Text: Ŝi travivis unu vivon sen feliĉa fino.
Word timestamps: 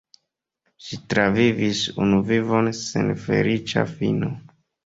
Ŝi 0.85 0.97
travivis 1.13 1.83
unu 2.05 2.21
vivon 2.31 2.73
sen 2.81 3.15
feliĉa 3.27 3.89
fino. 3.93 4.33